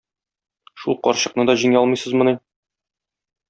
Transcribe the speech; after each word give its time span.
Шул 0.83 0.97
карчыкны 1.09 1.47
да 1.51 1.57
җиңә 1.65 1.79
алмыйсызмыни? 1.83 2.37